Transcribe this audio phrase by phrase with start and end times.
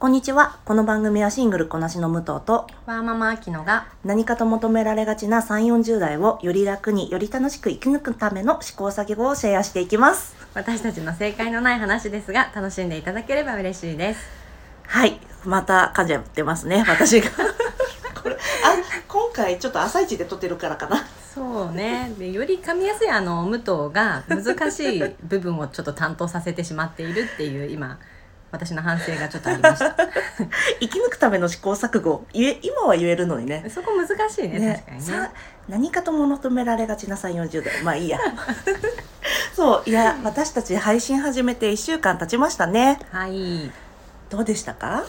[0.00, 0.58] こんにちは。
[0.64, 10.34] この番組はシングルこなしの武藤とワーママアキノが何かと求められがちな3、40代をより楽により楽しく生き抜くための試行錯誤をシェアしていきます。
[10.52, 14.20] 私たちの正解のない話ですが楽しんでいただければ嬉しいです
[14.82, 15.18] はい。
[15.44, 17.30] また噛んじゃってますね、 私が。
[18.20, 18.38] これ、あ、
[19.08, 21.06] 今回ちょっと朝一で撮ってるからかな。
[21.34, 27.98] そうねでより噛みやすいあの武藤が難しい部分をちょっと担当させてしまっているっていう今
[28.54, 29.96] 私の反省がちょっとありました
[30.80, 32.24] 生き抜くための試行錯誤。
[32.32, 33.64] 言え、今は言えるのにね。
[33.68, 35.30] そこ難しいね確かにさね
[35.68, 37.82] 何かと求められがちな3、40代。
[37.82, 38.18] まあいいや。
[39.56, 42.98] そう、いや、私たち配信始めて1週間経ちましたね。
[43.10, 43.70] はい
[44.30, 45.04] どうでしたか？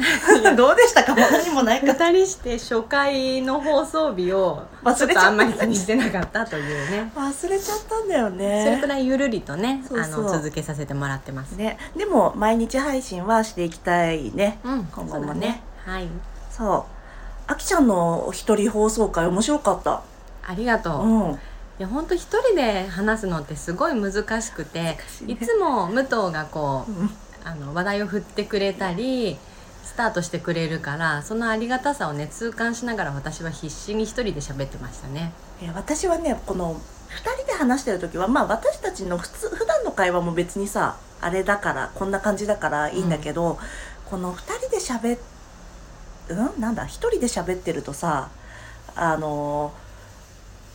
[0.56, 1.14] どうでしたか？
[1.14, 1.86] 何もないか。
[1.92, 8.86] 二人して初回の放送日を忘れちゃったあんまり気にしてなかったというね忘れちゃったんだよそれくね。
[8.86, 14.58] らいゆるりとねあの続けさせてもらってますね、でも毎日配信はしていきたいね。
[14.64, 16.08] うん今後もねねはい
[16.50, 16.84] そう。
[17.46, 20.02] あきちゃんの一人放送会面白かった。
[20.46, 21.38] ありがとう、いうん。
[21.78, 27.10] や本当一人で話すのってすごい難しくてねいつも武藤がこううん
[27.44, 29.38] あの話題を振ってくれたり
[29.90, 35.32] スタートしてくれるからそのありがたさをね痛感しながら私は必死に一人で喋ってましたね。
[35.60, 36.78] え私はねこの2
[37.42, 43.58] 人で話してる時はまあ私たちの普通普段の会話も別にさあれだからこんな感じだからいいんだけど、
[44.08, 45.18] この2人で喋っ
[46.28, 46.60] うん？
[46.60, 48.30] なんだ？1人で喋ってるとさ
[48.94, 49.89] あのー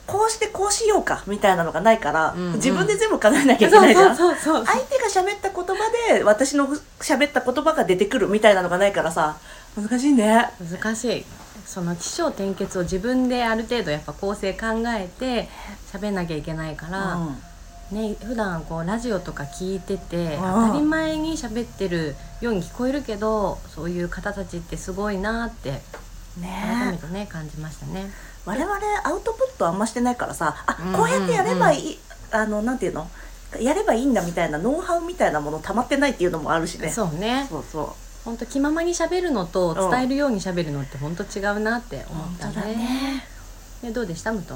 [0.07, 2.53] こうしてこうしようかみたいなのがないから、うんうん。
[2.53, 4.15] 自分で全部考えなきゃいけないじゃん。
[4.15, 4.65] 相手が
[5.09, 5.73] 喋った言葉
[6.13, 6.67] で私の
[6.99, 9.37] 喋った言葉が出てくるみたいなのがないからさ
[9.75, 10.49] 難しいね。
[10.71, 11.25] 難しい。
[11.65, 15.49] その起承転結を自分である程度やっぱ構成考えて
[15.91, 17.37] 喋んなきゃいけないから、うん。
[17.91, 20.41] ね普段こうラジオとか聞いててうん。
[20.41, 25.81] 当たり前に喋ってるように聞こえるけどそういう方たちってすごいなって
[26.41, 28.11] 改めねてね感じましたね。
[28.45, 31.99] 我々アウトプットあんましてないからさあうんうんうんこうやってやればいい、
[32.31, 33.07] あのなんていうの？
[33.59, 36.89] やればいいんだみたいなノウハウみたいなもの溜まってないっていうのもあるしね。
[36.89, 37.47] そうね。
[37.49, 37.87] そうそう。
[38.25, 42.75] 本当気ままに喋るのとうん伝えるように喋るのって本当違うなって思った本当だね。
[42.75, 43.23] ね
[43.83, 44.33] ねどうでした？
[44.33, 44.53] 武藤？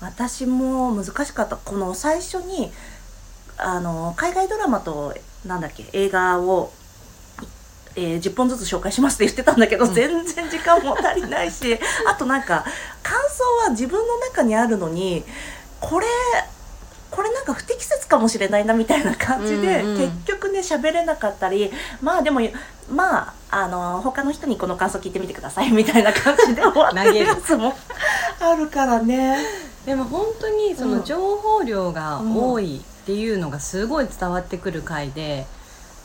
[0.00, 1.56] 私も難しかった。
[1.56, 2.70] この最初に
[3.58, 5.14] あの海外ドラマと
[5.44, 5.86] なんだっけ？
[5.92, 6.70] 映画を、
[7.96, 12.64] えー10本ずつ紹介しますって言ってたんだけど、うん全然時間も足りないし あとなんか
[13.02, 15.24] 感想は自分の中にあるのに
[15.80, 16.06] これ
[17.10, 22.40] これなんか不適切かもしれないなみたいな感じで、うんうん結局ね喋れなかったりまあでも
[22.90, 27.74] まああの他の人にこの感想聞いてみてくださいみたいな感じで 終わってる投げるやつも
[28.40, 29.38] あるからね。
[29.86, 35.46] でも本当にそうんの情報量が多いっていうのがすごい伝わってくる回で。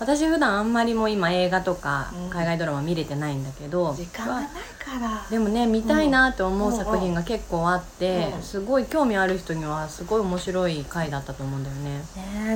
[0.01, 2.29] 私普段あんまりもう今映画とかうん。
[2.31, 5.27] 海外ドラマ見れてないんだけど、時間がないから。
[5.29, 11.99] でもね見たいなって思ううん作品が結構あって、うんすごい興味ある人にはすごい面白い回だったと思うんだよね。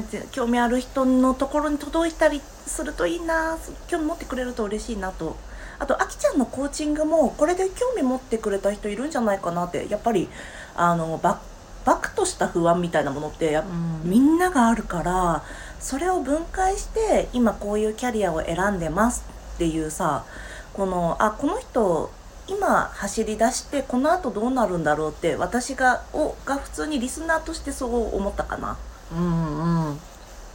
[0.02, 3.60] ね興味ある人のところに届いたりするといいな。
[3.88, 5.38] 興味持ってくれると嬉しいなと。
[5.78, 10.30] あとあきちゃんのコーチングもこれで興味持ってくれた人いるんじゃないかなってやっぱり
[10.76, 11.40] あのバ
[11.84, 14.02] バクとした不安みたいなものってうん。
[14.10, 15.44] みんながあるから
[15.86, 19.24] それを分解して今こういうキャリアを選んでます
[19.54, 20.26] っていうさ
[20.74, 22.12] このあこの人
[22.48, 28.78] 今走り出してこのあとどうなるんだろうって私がをが普通にリスナーとしてそう思ったかな。
[29.12, 30.00] うんうん。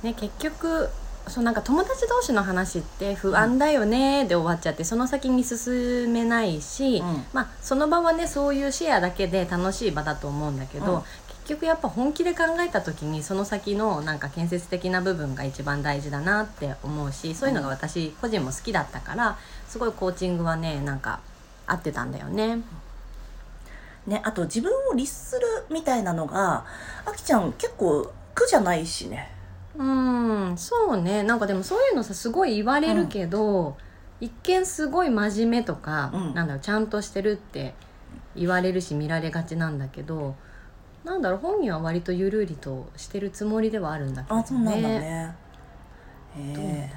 [0.02, 0.88] ね、結局
[1.28, 7.24] そうなんか友達同士の話って不安だよねで終わっちゃってその先に進めないし、うん。
[7.32, 11.00] まあ、その場はねそういうシェアだけで楽しい場だと思うんだけど、うん。
[11.00, 21.20] 結局やっぱ本気で考えた時にその先のなんか建設的な部分が一番大事だなって思うしそういうのが私個人も好きだったからすごいコーチングはねなんか
[21.66, 22.62] 合ってたんだよね。
[24.06, 26.64] ね、あと自分を律するみたいなのが
[27.04, 29.30] あきちゃん結構苦じゃないしね。
[29.76, 31.22] うんそうね。
[31.22, 33.76] なんかでもそういうのさすごい言われるけど、
[34.20, 36.34] 一見すごい真面目とか、うん。
[36.34, 37.74] なんだろうちゃんとしてるって
[38.34, 40.34] 言われるし見られがちなんだけど
[41.04, 44.42] なんだろう本人は割とゆるりとしてるつもりではあるんだけどね。
[44.42, 45.34] あそうなんだね。
[46.36, 46.64] へどう？
[46.64, 46.90] なん。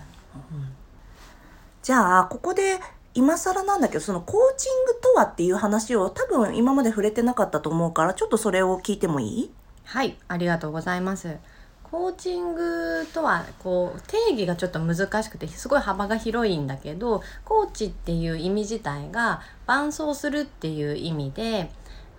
[1.82, 2.80] じゃあここで
[3.14, 9.52] 今更なんだけどそのコーチングとはっていう話を多分今まで触れてなかったと思うからちょっとそれを聞いてもいい？
[9.84, 11.38] はい、ありがとうございます。
[11.84, 21.70] コーチングとはこう定義がちょっと難しくてすごい幅が広いんだけどコーチっていう意味自体が伴走するっていう意味で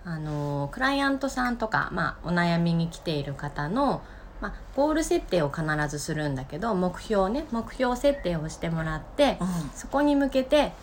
[0.05, 4.03] あのクライアントさんとか、まあ、お悩みに来ている方の、
[4.39, 9.47] ままあ、ゴール設定を必ずするんだけど目標ね目標設定をしてもらってうん。
[9.73, 10.73] そこに向けて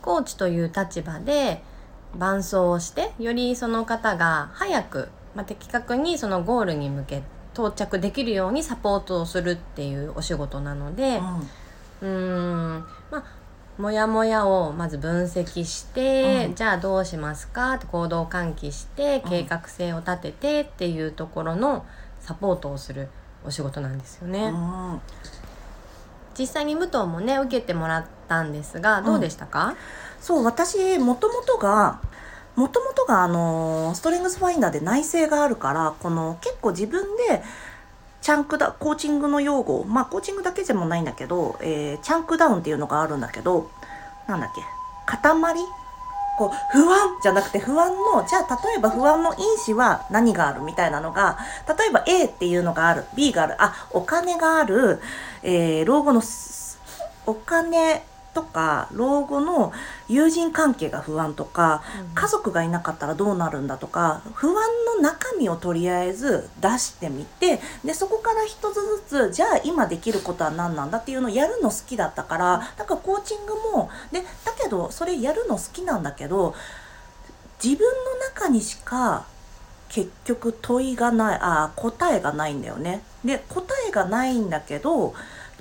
[0.00, 1.62] コーチという立場で
[2.16, 7.22] 伴走をしてよりその方が早く、まあ、的確にそのゴールに向け
[7.52, 11.20] 到着できるようにサポートをするっていうお仕事なので
[12.02, 12.08] うー
[12.78, 13.24] んまあ
[13.78, 16.54] モヤモヤをまず分析して、うん。
[16.54, 17.74] じゃあどうしますか？
[17.74, 19.30] って行動喚起してうん。
[19.30, 21.84] 計画性を立ててっていうところの
[22.20, 23.08] サポートをする
[23.44, 24.44] お仕事なんですよね。
[24.46, 24.92] うん。
[24.92, 25.00] うん
[26.36, 29.76] 実際に武藤もね受けてもらったんですがどうでしたか、
[30.20, 32.00] そう私もともとが
[32.56, 37.44] もともとがあのーストレングスファインダーで内政があるからこの結構自分で
[38.24, 39.84] チャンクダコーチングの用語。
[39.84, 43.70] まあコーチングだけでもないんだけど、えーチャンクダウンっていうのがあるんだけど
[44.26, 44.62] なんだっけ？
[45.06, 45.20] 塊？
[46.38, 51.38] こう不安じゃなくて不安のじゃあ例えば不安の因子は何があるみたいなのが
[51.78, 53.04] 例えば A っていうのがある。
[53.14, 53.56] B がある。
[53.62, 55.02] あお金がある、
[55.42, 56.22] えー老後の
[57.26, 59.72] お金とか老後の
[60.08, 61.82] 友人関係が不安とか
[62.14, 64.54] 家族がいなかったらどうなるんだとか不安
[64.96, 68.74] の中身をとりあえず出してみてでそこから一つ
[69.08, 74.26] ずつじゃあ今できることは何なんだっていうのをやるの好きだったからだからコーチングもでだ
[74.60, 76.54] けどそれやるの好きなんだけど
[77.62, 79.26] 自分の中にしか
[79.88, 83.02] 結局問いがないあ答えがないんだよね。
[83.24, 85.14] で答えがないんだけど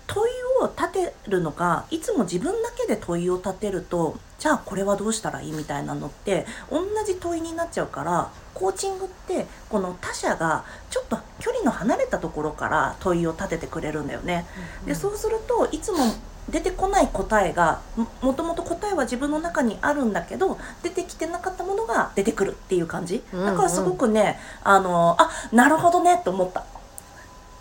[0.08, 14.46] 問いを立てるのがいつも自分だけで問いを立てるとじゃあこれはどうしたらいいみたいなのって同じ問いになっちゃうからコーチングってこの他者がちょっと距離の離れたところから問いを立ててくれるんだよね。
[14.86, 16.00] でそうするといつも
[16.50, 26.66] 出てこない答えがももともと答えは自分の中にあるんだけど出てきてなかったものが出てくるっていう感じうんうんだからすごくね、あのあなるほどねと思った。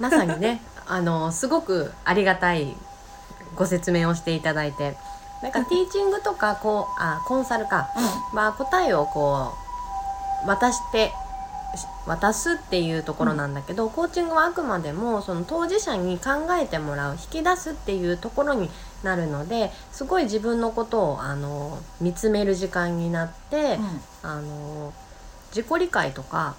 [0.00, 2.74] まさにねあのすごくありがたい
[3.56, 4.96] ご説明をしていただいて。
[5.42, 7.88] なんかティーチングとかこうあコンサルか。
[8.32, 9.52] は答えをこ
[10.44, 11.12] う渡して
[11.76, 18.70] し渡すっていうところなんだけど、コーチングはあくまでもその当事者に考えてもらう引き出すっていうところに
[19.02, 23.78] なるのですごい自分のことをあの見つめる時間になって、
[24.22, 24.92] あの
[25.48, 26.54] 自己理解とか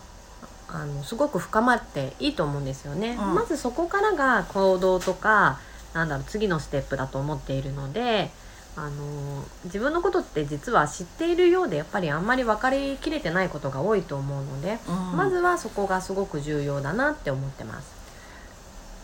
[0.68, 3.18] あのすごく深まっていいと思うんですよね。
[3.20, 3.36] うん。
[3.36, 5.60] まずそこからが行動とか
[5.94, 8.32] なんだろう次のステップだと思っているので
[8.76, 15.18] あの自分のことって実は知っているようでやっぱりあんまり分かりきれてないことが多いと思うので、うん。
[15.18, 17.94] まずはそこがすごく重要だなって思ってます。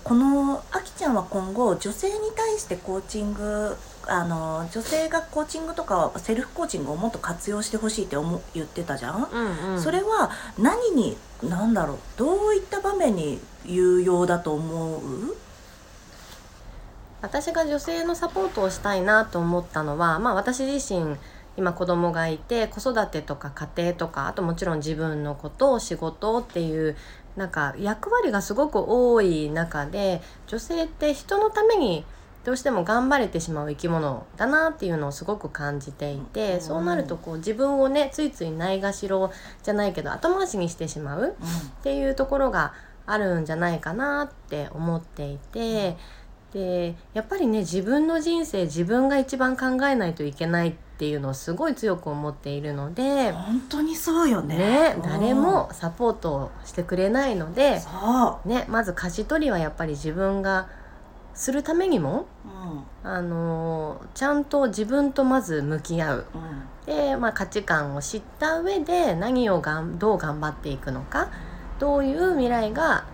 [0.03, 3.75] このあきちゃんは今後女性に対してコーチング
[4.07, 15.35] あの女性がコーチングとかセルフコーチングをもっと活用してほしいって思う言ってたじゃん、うんうん、それは何に何だろうどういった場面に有用だと思う？
[17.21, 21.17] 私が女性のサポートをしたいなと思ったのは、まあ、私自身
[21.57, 26.95] 今子供がいて子育てとか家庭とかあともちろん自分のこと仕事っていう
[27.35, 32.05] なんか役割がすごく多い中で女性って人のために
[32.45, 36.61] どうしても頑張れてしまう生き物だなっていうのをすごく感じていて、うん。
[36.61, 39.31] そうなるとこう自分をねついついないがしろ
[39.61, 42.73] じゃないけど後回しにしてしまうっていうところが
[43.05, 45.97] あるんじゃないかなって思っていて
[46.53, 54.57] でやっぱりね自分の人生自分が一番考えないといけないっていうのをすごい強く思っているので、本当にそうよね。
[54.57, 60.67] ねうん誰もサポートをしてくれないので、そね、まず舵取りはやっぱり自分が
[61.33, 63.11] するためにも、ううん。
[63.11, 66.25] あのーちゃんと自分とまず向き合う。
[66.33, 66.69] うん。
[66.85, 71.29] で、まあ、価値観を知った上で何をがんどう頑張っていくのか
[71.77, 73.05] どういう未来が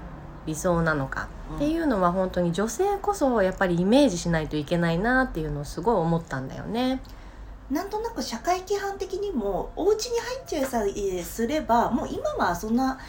[0.46, 7.02] 理想なのかっていうのは本当に女性こそやっぱりイメージしないといけないなっていうのをすごい思ったんだよね。
[7.70, 13.00] なんとなく社会規範的にもお家に入っちゃいさえすればもう今はそんな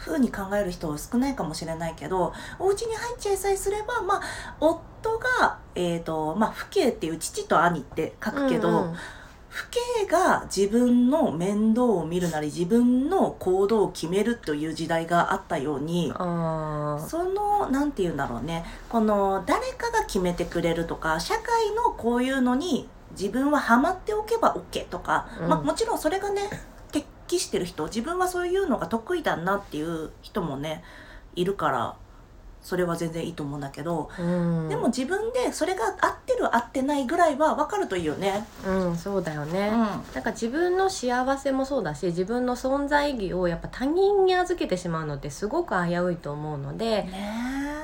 [0.00, 4.20] 風に考える人は少ないかもしれないけどお家に入っちゃいさえすればまあ
[4.58, 8.96] 夫がえっ、とまあ父兄っていう父と兄って書くけど、うんうん
[9.56, 18.66] 父兄が自分の面倒を見るなり自分の行動を決めるという時代があったようにそのなんて言うんだろうね。
[18.90, 25.48] この誰かが決めてくれるとか社会のこういうのに自分はハマっておけば OK とか、うん。
[25.48, 26.42] まあ、もちろんそれがね
[26.92, 30.84] 適してる人自分はそういうのが得意だなっていう人もね
[31.34, 31.96] いるから
[32.66, 38.44] それは全然いいと思うんだけど、うん、でも自分でそれが合ってる合ってないぐらいは分かるといいよね。
[38.66, 39.78] うんそうだよね、うん。
[39.78, 47.12] なんか自分の幸せもそうだし自分の存在意義をやっぱ他人に預けてしまうのってすごく危ういと思うので、ね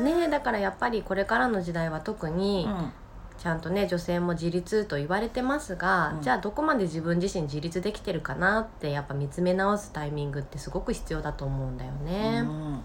[0.01, 0.03] え。
[0.03, 2.93] ね、だからやっぱりこれからの時代は特にうん。
[3.39, 6.23] ちゃんとね女性も自立と言われてますが、うん。
[6.23, 12.43] じゃあどこまで自分自身自立できてるかなってやっぱ見つめ直すタイミングってすごく必要だと思うんだよね。
[12.45, 12.81] うん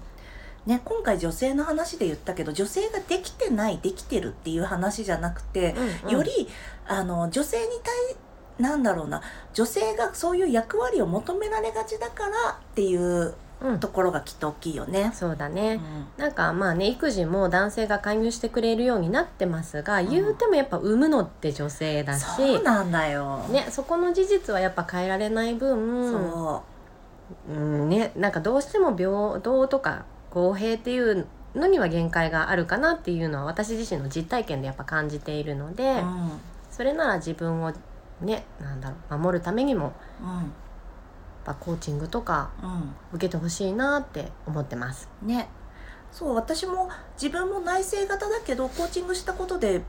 [0.68, 6.12] ね、今回女性の話で言ったけど女性ができてないできてるっていう話じゃなくて、うんうん。
[6.18, 6.50] より
[6.86, 8.18] あの女性に対
[8.60, 9.22] なんだろうな
[9.54, 13.80] 女性がそういう役割を求められがちだからっていううん。
[13.80, 15.12] ところがきっと大きいよね。
[15.16, 15.80] そうだね、
[16.18, 16.24] うん。
[16.24, 20.10] なんかまあね育児も男性が介入してくれるようになってますが、ん。
[20.10, 23.40] 言うてもやっぱ産むのって女性だしそうなんだよ。
[23.50, 26.64] ね、そこの事実はやっぱ変えられない分、そ
[27.50, 30.06] うんね、なんかどうしても平等とか
[30.38, 31.25] 公平っていう
[31.56, 35.96] のには限界があるかなっていうのは私自身の実体験でやっぱ感じているので、う。
[35.96, 36.32] うん
[36.70, 37.74] それなら自分を
[38.22, 40.46] ねなんだろう守るためにもうんやっ
[41.44, 45.10] ぱコーチングとかうん受けてほしいなって思ってます。
[45.24, 45.50] ね
[46.12, 49.79] そう私も自分も内省型だけどコーチングしたことで違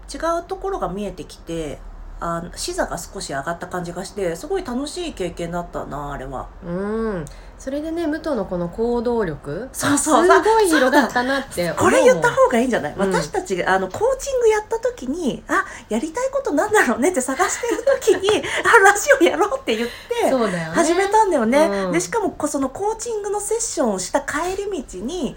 [0.40, 1.78] うところが見えてきて
[2.20, 6.48] あ視座が少し上がった感じがしてすごい楽しい経験だったなあれは。
[6.64, 7.24] うん
[7.58, 10.26] それでね武藤のこの行動力そうそう。
[10.26, 13.00] すごい広がったなってこれ言った方がいいんじゃない、うん。
[13.00, 18.28] 私たちがあのコーチングやった時にあやりたいことなんだろうねって 探してる時に
[18.64, 20.30] あラジオやろうって言って
[20.72, 21.66] 始めたんだよね。
[21.86, 21.92] うん。
[21.92, 25.36] でしかもこそのコーチングのセッションをした帰り道に、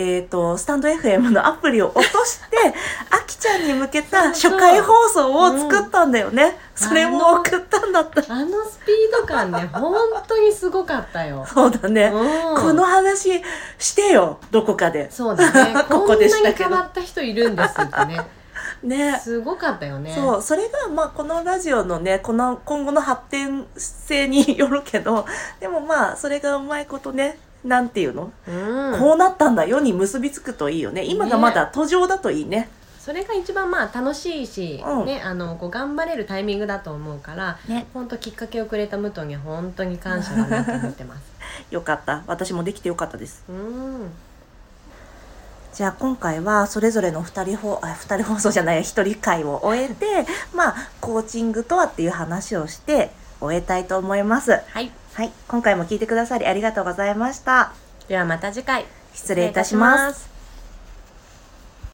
[0.00, 2.56] えー、とスタンド FM のアプリを落として
[3.10, 6.56] あきちゃんに向けた初回放送を作ったんだよね。
[6.76, 8.22] それも送ったんだった。
[8.32, 9.92] あの スピード感ね本
[10.28, 11.44] 当にすごかったよ。
[11.52, 12.12] そうだね。
[12.14, 13.42] うんこの話
[13.78, 15.10] してよどこかで。
[15.10, 18.20] そうだね ここでしたけどこんなに変わった人いるんですってね
[18.84, 19.20] ね。
[19.20, 25.26] すごかったよねそうそれがまあこのラジオのねこの今後の発展性によるけど
[25.58, 31.04] でもまあそれがうまいことねなんていうの、うん、こうなったんだよに結びつくといいよね。
[31.04, 32.68] 今がまだ途上だといいね。
[32.98, 35.06] それが一番まあ楽しいし、うん。
[35.06, 37.86] ねあのこう頑張れるタイミングだと思うからね。
[37.94, 41.22] 本当きっかけをくれた武藤には本当に感謝だなと思ってます。
[41.70, 42.22] よかった。
[42.26, 43.42] 私もできてよかったです。
[43.48, 44.10] うん。
[45.72, 53.10] じゃあ今回はそれぞれの2人放あ二人放送じゃない1人会を終えてまあコーチングとはっていう話をして
[53.40, 54.50] 終えたいと思います。
[54.50, 57.72] はいはい今回も聞いてくださりありがとうございました。
[58.06, 58.84] ではまた次回。
[59.12, 60.37] 失礼いたします